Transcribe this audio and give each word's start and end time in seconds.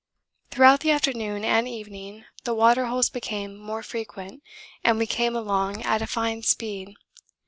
Throughout 0.49 0.79
the 0.79 0.89
afternoon 0.89 1.45
and 1.45 1.67
evening 1.67 2.25
the 2.43 2.55
water 2.55 2.87
holes 2.87 3.11
became 3.11 3.55
more 3.55 3.83
frequent 3.83 4.41
and 4.83 4.97
we 4.97 5.05
came 5.05 5.35
along 5.35 5.83
at 5.83 6.01
a 6.01 6.07
fine 6.07 6.41
speed. 6.41 6.95